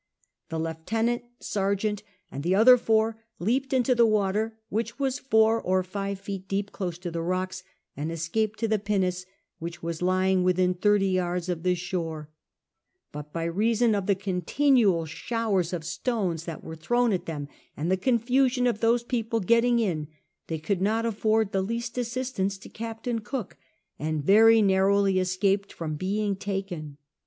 [0.49, 2.01] The lieutenant, sergeant,
[2.31, 6.71] and the other four leaped into the water, which was four or five feet deep
[6.71, 7.61] close tf) the rocks,
[7.95, 9.27] and escjiiKid to the pinnace,
[9.59, 12.31] which was lying within thirty yards of the shore;
[13.11, 17.47] but by reason of the continual showers of stones that were thrown at them
[17.77, 20.07] and the confusion of those people getting in,
[20.47, 23.55] they could not afford the least assistance to Captain Cook,
[23.99, 26.97] and very narrowly escaped from being taken.